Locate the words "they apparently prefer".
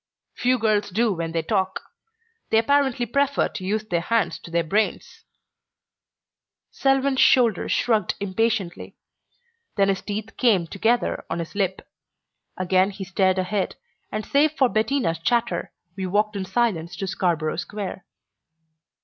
2.49-3.49